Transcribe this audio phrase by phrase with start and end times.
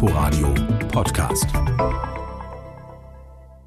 [0.00, 0.54] Inforadio
[0.92, 1.48] Podcast.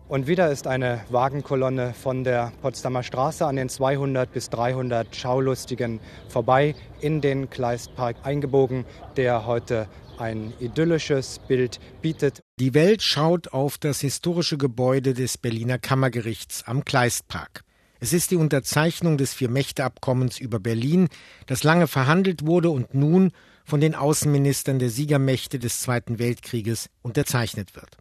[0.07, 5.99] Und wieder ist eine Wagenkolonne von der Potsdamer Straße an den 200 bis 300 Schaulustigen
[6.29, 8.85] vorbei in den Kleistpark eingebogen,
[9.17, 9.89] der heute
[10.19, 12.39] ein idyllisches Bild bietet.
[12.61, 17.65] Die Welt schaut auf das historische Gebäude des Berliner Kammergerichts am Kleistpark.
[17.99, 21.09] Es ist die Unterzeichnung des Vier-Mächte-Abkommens über Berlin,
[21.45, 27.75] das lange verhandelt wurde und nun von den Außenministern der Siegermächte des Zweiten Weltkrieges unterzeichnet
[27.75, 27.97] wird.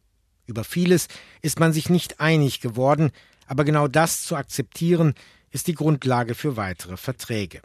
[0.46, 1.09] Über vieles
[1.42, 3.10] ist man sich nicht einig geworden,
[3.46, 5.15] aber genau das zu akzeptieren,
[5.51, 7.60] ist die Grundlage für weitere Verträge.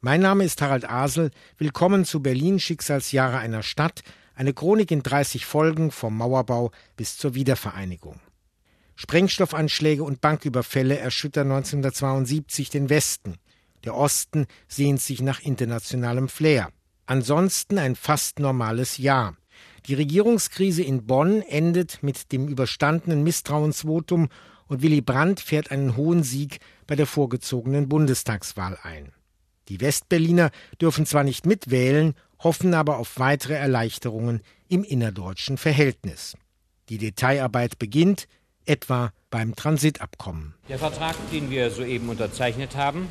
[0.00, 1.30] Mein Name ist Harald Asel.
[1.58, 4.02] Willkommen zu Berlin Schicksalsjahre einer Stadt,
[4.34, 8.20] eine Chronik in 30 Folgen vom Mauerbau bis zur Wiedervereinigung.
[8.96, 13.36] Sprengstoffanschläge und Banküberfälle erschüttern 1972 den Westen.
[13.84, 16.70] Der Osten sehnt sich nach internationalem Flair.
[17.10, 19.36] Ansonsten ein fast normales Jahr.
[19.86, 24.28] Die Regierungskrise in Bonn endet mit dem überstandenen Misstrauensvotum
[24.68, 29.10] und Willy Brandt fährt einen hohen Sieg bei der vorgezogenen Bundestagswahl ein.
[29.68, 36.36] Die Westberliner dürfen zwar nicht mitwählen, hoffen aber auf weitere Erleichterungen im innerdeutschen Verhältnis.
[36.90, 38.28] Die Detailarbeit beginnt,
[38.66, 40.54] etwa beim Transitabkommen.
[40.68, 43.08] Der Vertrag, den wir soeben unterzeichnet haben,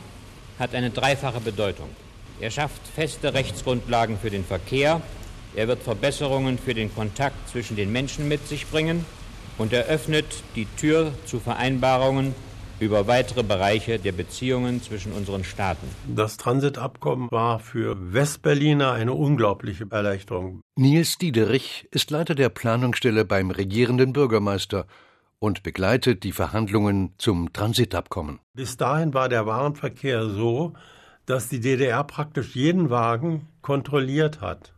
[0.58, 1.90] hat eine dreifache Bedeutung.
[2.42, 5.02] Er schafft feste Rechtsgrundlagen für den Verkehr,
[5.56, 9.04] er wird Verbesserungen für den Kontakt zwischen den Menschen mit sich bringen
[9.58, 12.34] und eröffnet die Tür zu Vereinbarungen
[12.80, 15.86] über weitere Bereiche der Beziehungen zwischen unseren Staaten.
[16.08, 20.62] Das Transitabkommen war für Westberliner eine unglaubliche Erleichterung.
[20.78, 24.86] Nils Diederich ist Leiter der Planungsstelle beim regierenden Bürgermeister
[25.40, 28.40] und begleitet die Verhandlungen zum Transitabkommen.
[28.54, 30.74] Bis dahin war der Warenverkehr so,
[31.30, 34.74] dass die DDR praktisch jeden Wagen kontrolliert hat.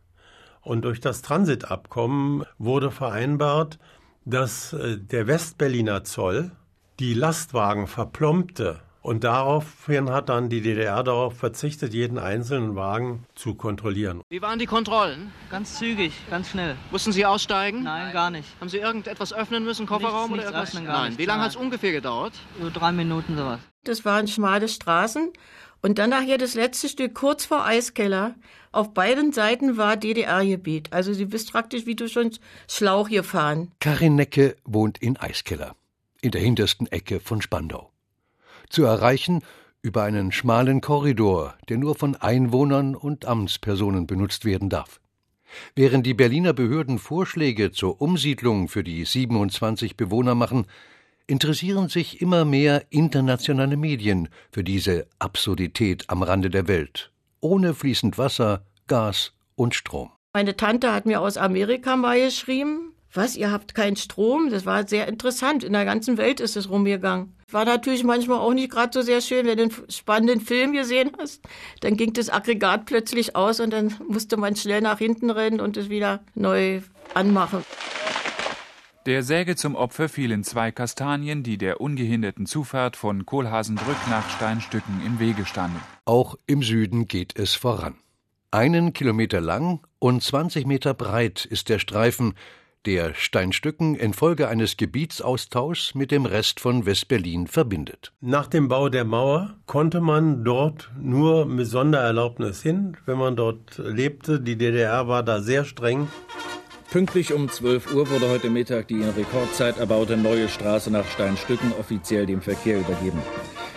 [0.61, 3.79] Und durch das Transitabkommen wurde vereinbart,
[4.25, 6.51] dass äh, der Westberliner Zoll
[6.99, 8.81] die Lastwagen verplombte.
[9.01, 14.21] Und daraufhin hat dann die DDR darauf verzichtet, jeden einzelnen Wagen zu kontrollieren.
[14.27, 15.31] Wie waren die Kontrollen?
[15.49, 16.75] Ganz zügig, ganz schnell.
[16.91, 17.83] Mussten Sie aussteigen?
[17.83, 18.49] Nein, gar nicht.
[18.59, 20.75] Haben Sie irgendetwas öffnen müssen, Kofferraum nichts, oder nichts irgendwas?
[20.75, 21.05] öffnen, gar Nein.
[21.11, 22.33] nichts, Wie lange hat es ungefähr gedauert?
[22.61, 23.61] So drei Minuten sowas.
[23.85, 25.31] Das waren schmale Straßen.
[25.81, 28.35] Und dann nachher das letzte Stück kurz vor Eiskeller.
[28.71, 30.93] Auf beiden Seiten war DDR-Gebiet.
[30.93, 32.31] Also du bist praktisch wie du schon
[32.67, 33.71] Schlauch gefahren.
[33.79, 35.75] Karin Necke wohnt in Eiskeller,
[36.21, 37.91] in der hintersten Ecke von Spandau.
[38.69, 39.41] Zu erreichen
[39.81, 45.01] über einen schmalen Korridor, der nur von Einwohnern und Amtspersonen benutzt werden darf.
[45.75, 50.65] Während die Berliner Behörden Vorschläge zur Umsiedlung für die 27 Bewohner machen,
[51.31, 57.09] interessieren sich immer mehr internationale Medien für diese Absurdität am Rande der Welt,
[57.39, 60.11] ohne fließend Wasser, Gas und Strom.
[60.33, 64.49] Meine Tante hat mir aus Amerika mal geschrieben, was, ihr habt keinen Strom?
[64.49, 65.63] Das war sehr interessant.
[65.63, 67.33] In der ganzen Welt ist es rumgegangen.
[67.49, 71.11] War natürlich manchmal auch nicht gerade so sehr schön, wenn du einen spannenden Film gesehen
[71.17, 71.41] hast.
[71.79, 75.77] Dann ging das Aggregat plötzlich aus und dann musste man schnell nach hinten rennen und
[75.77, 76.81] es wieder neu
[77.13, 77.63] anmachen.
[79.07, 85.01] Der Säge zum Opfer fielen zwei Kastanien, die der ungehinderten Zufahrt von Kohlhaasenbrück nach Steinstücken
[85.03, 85.79] im Wege standen.
[86.05, 87.95] Auch im Süden geht es voran.
[88.51, 92.35] Einen Kilometer lang und 20 Meter breit ist der Streifen,
[92.85, 98.11] der Steinstücken infolge eines Gebietsaustauschs mit dem Rest von Westberlin verbindet.
[98.21, 103.77] Nach dem Bau der Mauer konnte man dort nur mit Sondererlaubnis hin, wenn man dort
[103.77, 104.39] lebte.
[104.39, 106.07] Die DDR war da sehr streng.
[106.91, 111.71] Pünktlich um 12 Uhr wurde heute Mittag die in Rekordzeit erbaute neue Straße nach Steinstücken
[111.79, 113.17] offiziell dem Verkehr übergeben.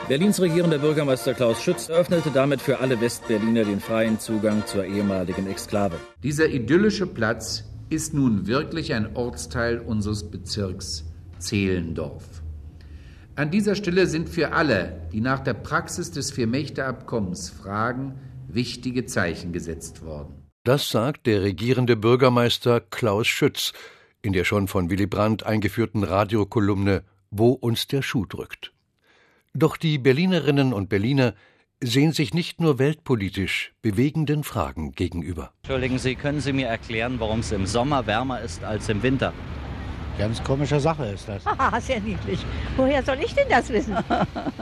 [0.08, 5.46] Berlins regierender Bürgermeister Klaus Schütz eröffnete damit für alle Westberliner den freien Zugang zur ehemaligen
[5.46, 5.94] Exklave.
[6.24, 11.04] Dieser idyllische Platz ist nun wirklich ein Ortsteil unseres Bezirks
[11.38, 12.42] Zehlendorf.
[13.36, 18.14] An dieser Stelle sind für alle, die nach der Praxis des Vier-Mächte-Abkommens fragen,
[18.48, 20.43] wichtige Zeichen gesetzt worden.
[20.64, 23.74] Das sagt der regierende Bürgermeister Klaus Schütz
[24.22, 28.72] in der schon von Willy Brandt eingeführten Radiokolumne Wo uns der Schuh drückt.
[29.52, 31.34] Doch die Berlinerinnen und Berliner
[31.82, 35.52] sehen sich nicht nur weltpolitisch bewegenden Fragen gegenüber.
[35.64, 39.34] Entschuldigen Sie, können Sie mir erklären, warum es im Sommer wärmer ist als im Winter?
[40.18, 41.44] Ganz komische Sache ist das.
[41.44, 42.44] Haha, sehr niedlich.
[42.76, 43.96] Woher soll ich denn das wissen?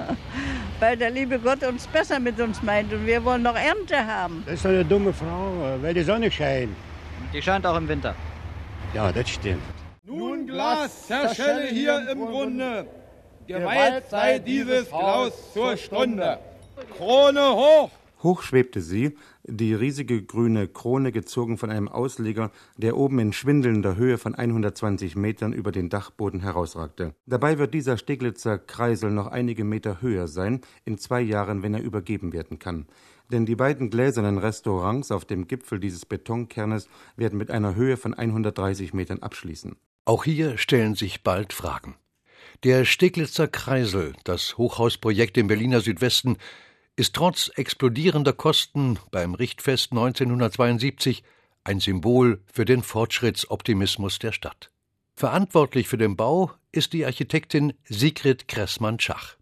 [0.80, 4.42] Weil der liebe Gott uns besser mit uns meint und wir wollen noch Ernte haben.
[4.46, 6.74] Das ist doch eine dumme Frage, weil die Sonne scheint.
[7.32, 8.14] Die scheint auch im Winter.
[8.94, 9.62] Ja, das stimmt.
[10.04, 12.86] Nun Glas zerschelle hier im Grunde.
[13.46, 16.38] Gewalt sei dieses Glas zur Stunde.
[16.96, 17.90] Krone hoch!
[18.22, 23.96] Hoch schwebte sie, die riesige grüne Krone gezogen von einem Ausleger, der oben in schwindelnder
[23.96, 27.14] Höhe von 120 Metern über den Dachboden herausragte.
[27.26, 31.82] Dabei wird dieser Steglitzer Kreisel noch einige Meter höher sein, in zwei Jahren, wenn er
[31.82, 32.86] übergeben werden kann.
[33.30, 38.14] Denn die beiden gläsernen Restaurants auf dem Gipfel dieses Betonkernes werden mit einer Höhe von
[38.14, 39.76] 130 Metern abschließen.
[40.04, 41.96] Auch hier stellen sich bald Fragen.
[42.64, 46.36] Der Steglitzer Kreisel, das Hochhausprojekt im Berliner Südwesten,
[46.96, 51.22] ist trotz explodierender Kosten beim Richtfest 1972
[51.64, 54.70] ein Symbol für den Fortschrittsoptimismus der Stadt.
[55.14, 59.36] Verantwortlich für den Bau ist die Architektin Sigrid Kressmann-Schach.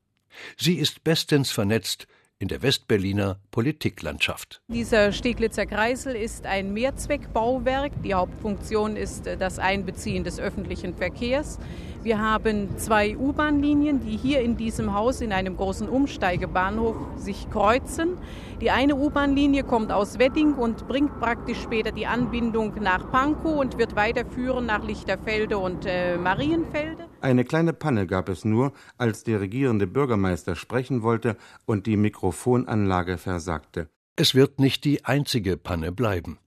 [0.56, 2.06] Sie ist bestens vernetzt
[2.38, 4.62] in der Westberliner Politiklandschaft.
[4.68, 7.92] Dieser Steglitzer Kreisel ist ein Mehrzweckbauwerk.
[8.02, 11.58] Die Hauptfunktion ist das Einbeziehen des öffentlichen Verkehrs.
[12.02, 18.16] Wir haben zwei U-Bahn-Linien, die hier in diesem Haus in einem großen Umsteigebahnhof sich kreuzen.
[18.62, 23.76] Die eine U-Bahn-Linie kommt aus Wedding und bringt praktisch später die Anbindung nach Pankow und
[23.76, 27.04] wird weiterführen nach Lichterfelde und äh, Marienfelde.
[27.20, 31.36] Eine kleine Panne gab es nur, als der regierende Bürgermeister sprechen wollte
[31.66, 33.90] und die Mikrofonanlage versagte.
[34.16, 36.38] Es wird nicht die einzige Panne bleiben.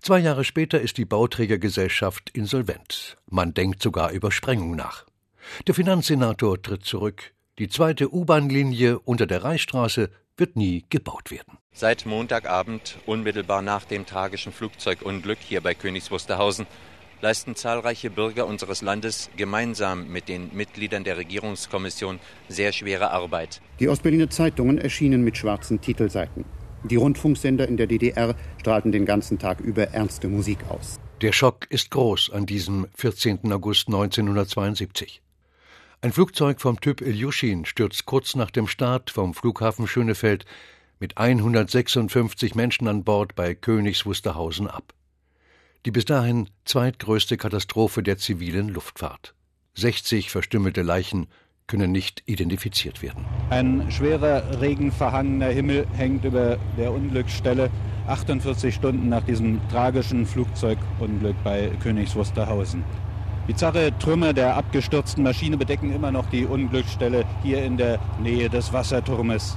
[0.00, 3.16] Zwei Jahre später ist die Bauträgergesellschaft insolvent.
[3.28, 5.06] Man denkt sogar über Sprengung nach.
[5.66, 7.32] Der Finanzsenator tritt zurück.
[7.58, 11.58] Die zweite U-Bahn-Linie unter der Reichsstraße wird nie gebaut werden.
[11.72, 16.66] Seit Montagabend, unmittelbar nach dem tragischen Flugzeugunglück hier bei Königs Wusterhausen,
[17.20, 22.18] leisten zahlreiche Bürger unseres Landes gemeinsam mit den Mitgliedern der Regierungskommission
[22.48, 23.60] sehr schwere Arbeit.
[23.78, 26.44] Die Ostberliner Zeitungen erschienen mit schwarzen Titelseiten.
[26.84, 30.98] Die Rundfunksender in der DDR strahlten den ganzen Tag über ernste Musik aus.
[31.20, 33.52] Der Schock ist groß an diesem 14.
[33.52, 35.20] August 1972.
[36.00, 40.46] Ein Flugzeug vom Typ Ilyushin stürzt kurz nach dem Start vom Flughafen Schönefeld
[40.98, 44.94] mit 156 Menschen an Bord bei Königs Wusterhausen ab.
[45.84, 49.34] Die bis dahin zweitgrößte Katastrophe der zivilen Luftfahrt.
[49.74, 51.26] 60 verstümmelte Leichen
[51.70, 53.24] können nicht identifiziert werden.
[53.48, 57.70] Ein schwerer, regenverhangener Himmel hängt über der Unglücksstelle
[58.08, 62.82] 48 Stunden nach diesem tragischen Flugzeugunglück bei Königs Wusterhausen.
[63.46, 68.72] Bizarre Trümmer der abgestürzten Maschine bedecken immer noch die Unglücksstelle hier in der Nähe des
[68.72, 69.56] Wasserturmes.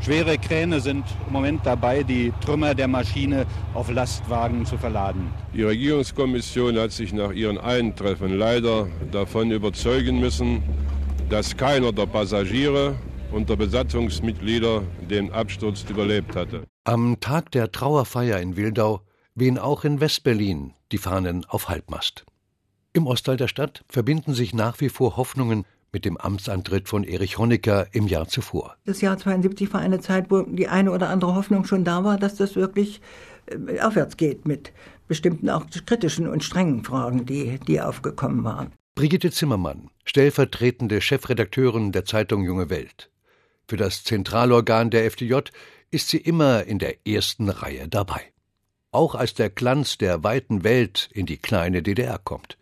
[0.00, 5.30] Schwere Kräne sind im Moment dabei, die Trümmer der Maschine auf Lastwagen zu verladen.
[5.54, 10.62] Die Regierungskommission hat sich nach ihren Eintreffen leider davon überzeugen müssen,
[11.30, 12.96] dass keiner der Passagiere
[13.32, 16.64] und der Besatzungsmitglieder den Absturz überlebt hatte.
[16.84, 19.02] Am Tag der Trauerfeier in Wildau
[19.34, 22.24] wehen auch in Westberlin die Fahnen auf Halbmast.
[22.94, 27.38] Im Ostteil der Stadt verbinden sich nach wie vor Hoffnungen mit dem Amtsantritt von Erich
[27.38, 28.76] Honecker im Jahr zuvor.
[28.84, 32.18] Das Jahr 72 war eine Zeit, wo die eine oder andere Hoffnung schon da war,
[32.18, 33.00] dass das wirklich
[33.46, 34.72] äh, aufwärts geht mit
[35.06, 38.72] bestimmten auch kritischen und strengen Fragen, die, die aufgekommen waren.
[38.98, 43.10] Brigitte Zimmermann, stellvertretende Chefredakteurin der Zeitung Junge Welt.
[43.68, 45.36] Für das Zentralorgan der FDJ
[45.92, 48.20] ist sie immer in der ersten Reihe dabei.
[48.90, 52.58] Auch als der Glanz der weiten Welt in die kleine DDR kommt.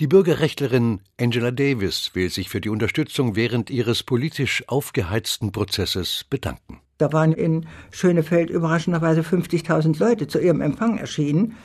[0.00, 6.82] Die Bürgerrechtlerin Angela Davis will sich für die Unterstützung während ihres politisch aufgeheizten Prozesses bedanken.
[6.98, 11.56] Da waren in Schönefeld überraschenderweise 50.000 Leute zu ihrem Empfang erschienen.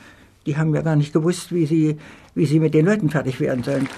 [0.46, 1.96] Die haben ja gar nicht gewusst, wie sie,
[2.34, 3.88] wie sie mit den Leuten fertig werden sollen.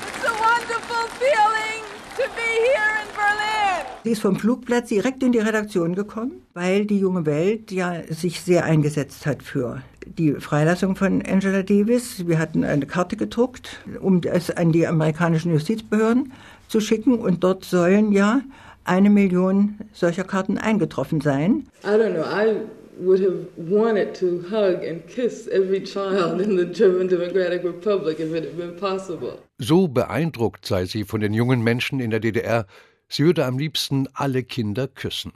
[4.05, 8.41] Sie ist vom Flugplatz direkt in die Redaktion gekommen, weil die junge Welt ja sich
[8.41, 12.27] sehr eingesetzt hat für die Freilassung von Angela Davis.
[12.27, 16.33] Wir hatten eine Karte gedruckt, um es an die amerikanischen Justizbehörden
[16.69, 18.41] zu schicken und dort sollen ja
[18.85, 21.67] eine Million solcher Karten eingetroffen sein.
[21.85, 22.25] I don't know.
[22.25, 22.63] I
[22.99, 28.35] would have wanted to hug and kiss every child in the German Democratic Republic if
[28.35, 29.39] it had been possible.
[29.59, 32.67] So beeindruckt sei sie von den jungen Menschen in der DDR,
[33.09, 35.33] sie würde am liebsten alle Kinder küssen.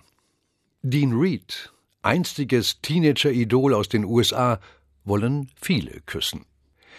[0.82, 1.70] Dean Reed,
[2.02, 4.58] einstiges Teenager-Idol aus den USA,
[5.04, 6.44] wollen viele küssen.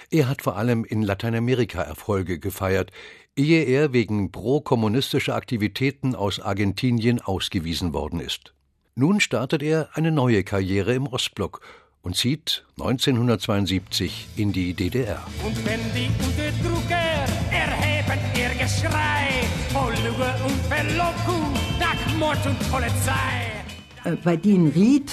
[0.10, 2.92] Er hat vor allem in Lateinamerika Erfolge gefeiert,
[3.36, 8.54] ehe er wegen pro-kommunistischer Aktivitäten aus Argentinien ausgewiesen worden ist.
[8.96, 11.62] Nun startet er eine neue Karriere im Ostblock
[12.04, 15.26] und zieht 1972 in die DDR.
[15.44, 23.64] Und wenn die Unterdrücker erheben ihr Geschrei, vor Lüge und Verlockung, nach Mord und Polizei.
[24.04, 25.12] Äh, bei Dean Reed,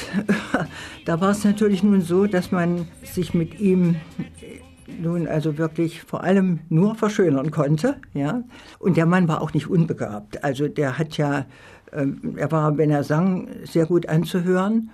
[1.06, 3.96] da war es natürlich nun so, dass man sich mit ihm
[5.00, 8.42] nun also wirklich vor allem nur verschönern konnte, ja.
[8.78, 10.42] Und der Mann war auch nicht unbegabt.
[10.42, 11.46] Also der hat ja
[11.92, 14.90] ähm, er war, wenn er sang, sehr gut anzuhören.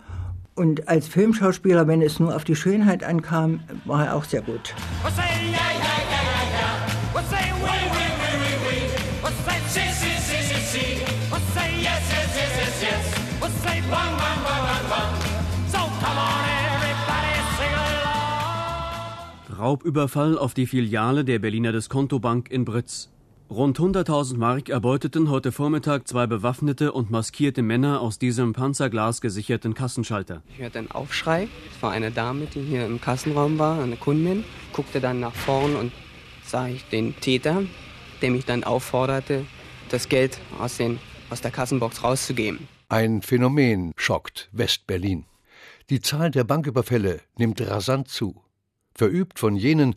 [0.54, 4.74] Und als Filmschauspieler, wenn es nur auf die Schönheit ankam, war er auch sehr gut.
[19.58, 23.10] Raubüberfall auf die Filiale der Berliner Diskontobank in Britz.
[23.48, 30.42] Rund 100.000 Mark erbeuteten heute Vormittag zwei bewaffnete und maskierte Männer aus diesem panzerglasgesicherten Kassenschalter.
[30.52, 31.48] Ich hörte einen Aufschrei.
[31.74, 34.44] Es war eine Dame, die hier im Kassenraum war, eine Kundin.
[34.72, 35.92] Guckte dann nach vorn und
[36.44, 37.62] sah ich den Täter,
[38.20, 39.46] der mich dann aufforderte,
[39.90, 40.98] das Geld aus, den,
[41.30, 42.68] aus der Kassenbox rauszugeben.
[42.88, 45.24] Ein Phänomen schockt Westberlin.
[45.88, 48.42] Die Zahl der Banküberfälle nimmt rasant zu,
[48.96, 49.94] verübt von jenen,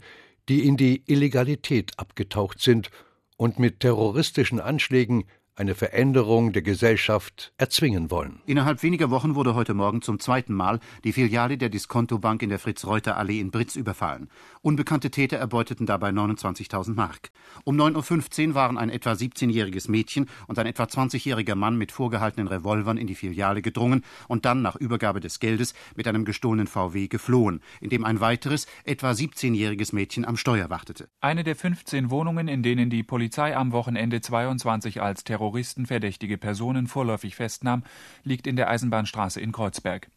[0.48, 2.90] die in die Illegalität abgetaucht sind
[3.38, 5.26] und mit terroristischen Anschlägen
[5.60, 8.42] eine Veränderung der Gesellschaft erzwingen wollen.
[8.46, 12.60] Innerhalb weniger Wochen wurde heute Morgen zum zweiten Mal die Filiale der Diskontobank in der
[12.60, 14.30] Fritz-Reuter-Allee in Britz überfallen.
[14.62, 17.32] Unbekannte Täter erbeuteten dabei 29.000 Mark.
[17.66, 22.48] Um 9.15 Uhr waren ein etwa 17-jähriges Mädchen und ein etwa 20-jähriger Mann mit vorgehaltenen
[22.48, 27.10] Revolvern in die Filiale gedrungen und dann nach Übergabe des Geldes mit einem gestohlenen VW
[27.10, 31.10] geflohen, in dem ein weiteres, etwa 17-jähriges Mädchen am Steuer wartete.
[31.20, 36.38] Eine der 15 Wohnungen, in denen die Polizei am Wochenende 22 als Terroristen Terroristen verdächtige
[36.38, 37.84] Personen vorläufig festnahm,
[38.24, 40.08] liegt in der Eisenbahnstraße in Kreuzberg.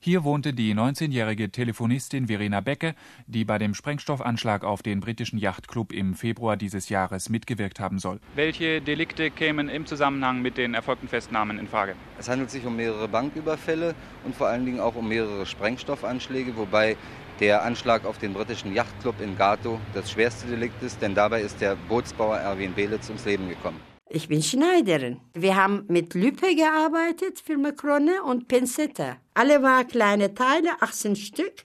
[0.00, 2.96] Hier wohnte die 19-jährige Telefonistin Verena Becke,
[3.28, 8.18] die bei dem Sprengstoffanschlag auf den britischen Yachtclub im Februar dieses Jahres mitgewirkt haben soll.
[8.34, 11.94] Welche Delikte kämen im Zusammenhang mit den erfolgten Festnahmen in Frage?
[12.18, 16.96] Es handelt sich um mehrere Banküberfälle und vor allen Dingen auch um mehrere Sprengstoffanschläge, wobei
[17.38, 21.60] der Anschlag auf den britischen Yachtclub in Gato das schwerste Delikt ist, denn dabei ist
[21.60, 23.91] der Bootsbauer Erwin Belitz ums Leben gekommen.
[24.14, 25.22] Ich bin Schneiderin.
[25.32, 29.16] Wir haben mit Lüppe gearbeitet für Makrone und Pinzette.
[29.32, 31.64] Alle waren kleine Teile, 18 Stück.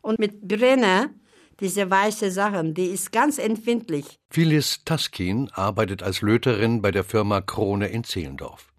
[0.00, 1.10] Und mit Brenner,
[1.58, 4.20] diese weiße Sachen, die ist ganz empfindlich.
[4.30, 8.72] Phyllis Taskin arbeitet als Löterin bei der Firma Krone in Zehlendorf.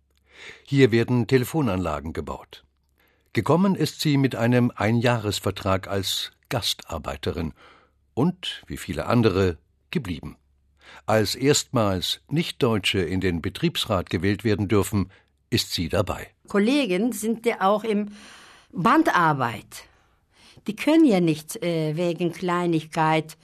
[0.66, 2.64] Hier werden Telefonanlagen gebaut.
[3.34, 7.52] Gekommen ist sie mit einem Einjahresvertrag als Gastarbeiterin
[8.14, 9.58] und, wie viele andere,
[9.92, 10.38] geblieben.
[11.06, 15.10] Als erstmals Nichtdeutsche in den Betriebsrat gewählt werden dürfen,
[15.50, 16.28] ist sie dabei.
[16.48, 18.10] Kollegen sind ja auch im
[18.72, 19.86] Bandarbeit.
[20.68, 23.38] Die können ja nicht äh, wegen Kleinigkeit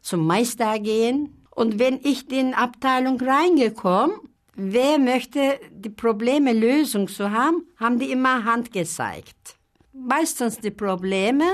[0.00, 1.46] zum Meister gehen.
[1.50, 4.16] Und wenn ich in die Abteilung reingekommen,
[4.54, 9.56] wer möchte die Probleme Lösung zu haben, haben die immer Hand gezeigt.
[9.92, 11.44] Meistens die Probleme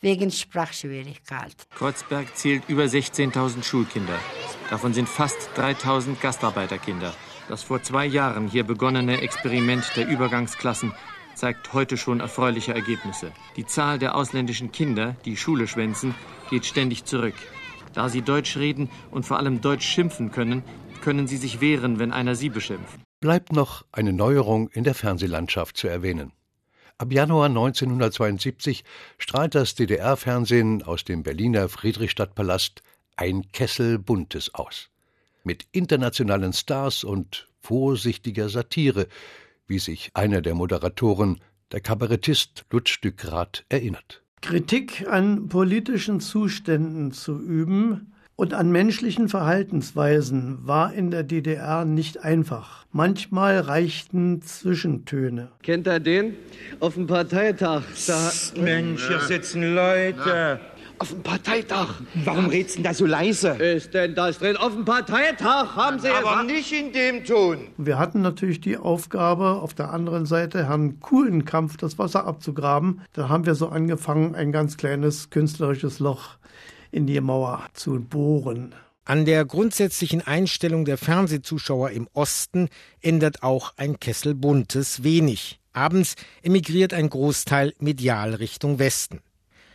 [0.00, 1.54] wegen Sprachschwierigkeit.
[1.74, 4.18] Kreuzberg zählt über 16.000 Schulkinder.
[4.70, 7.14] Davon sind fast 3000 Gastarbeiterkinder.
[7.48, 10.92] Das vor zwei Jahren hier begonnene Experiment der Übergangsklassen
[11.36, 13.30] zeigt heute schon erfreuliche Ergebnisse.
[13.56, 16.14] Die Zahl der ausländischen Kinder, die Schule schwänzen,
[16.50, 17.34] geht ständig zurück.
[17.92, 20.62] Da sie Deutsch reden und vor allem Deutsch schimpfen können,
[21.02, 22.98] können sie sich wehren, wenn einer sie beschimpft.
[23.20, 26.32] Bleibt noch eine Neuerung in der Fernsehlandschaft zu erwähnen.
[26.98, 28.82] Ab Januar 1972
[29.18, 32.82] strahlt das DDR-Fernsehen aus dem Berliner Friedrichstadtpalast
[33.16, 34.88] ein Kessel Buntes aus.
[35.44, 39.08] Mit internationalen Stars und vorsichtiger Satire,
[39.66, 44.22] wie sich einer der Moderatoren, der Kabarettist Lutz Stückrath, erinnert.
[44.40, 52.22] Kritik an politischen Zuständen zu üben und an menschlichen Verhaltensweisen war in der DDR nicht
[52.22, 52.84] einfach.
[52.92, 55.48] Manchmal reichten Zwischentöne.
[55.62, 56.34] Kennt er den?
[56.80, 57.82] Auf dem Parteitag.
[58.06, 60.60] Da Mensch, hier sitzen Leute.
[60.98, 62.00] Auf dem Parteitag.
[62.24, 63.50] Warum redst du da so leise?
[63.50, 64.56] Ist denn das drin?
[64.56, 67.68] Auf dem Parteitag haben Sie Aber nicht in dem Ton.
[67.76, 73.02] Wir hatten natürlich die Aufgabe, auf der anderen Seite Herrn Kuhlenkampf das Wasser abzugraben.
[73.12, 76.36] Da haben wir so angefangen, ein ganz kleines künstlerisches Loch
[76.96, 78.74] in die Mauer zu bohren.
[79.04, 82.70] An der grundsätzlichen Einstellung der Fernsehzuschauer im Osten
[83.02, 85.60] ändert auch ein Kessel Buntes wenig.
[85.74, 89.20] Abends emigriert ein Großteil medial Richtung Westen.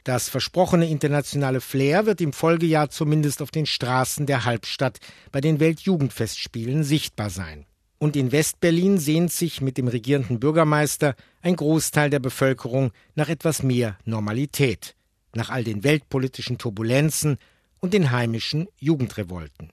[0.03, 4.97] Das versprochene internationale Flair wird im Folgejahr zumindest auf den Straßen der Halbstadt
[5.31, 7.67] bei den Weltjugendfestspielen sichtbar sein.
[7.99, 11.13] Und in Westberlin sehnt sich mit dem regierenden Bürgermeister
[11.43, 14.95] ein Großteil der Bevölkerung nach etwas mehr Normalität,
[15.35, 17.37] nach all den weltpolitischen Turbulenzen
[17.79, 19.71] und den heimischen Jugendrevolten.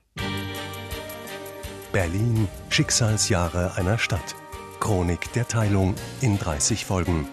[1.92, 4.34] Berlin Schicksalsjahre einer Stadt.
[4.80, 7.26] Chronik der Teilung in 30 Folgen.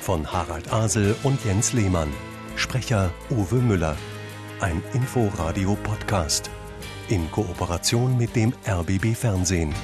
[0.00, 2.12] Von Harald Asel und Jens Lehmann.
[2.56, 3.96] Sprecher Uwe Müller.
[4.60, 6.50] Ein Inforadio-Podcast.
[7.08, 9.74] In Kooperation mit dem RBB Fernsehen.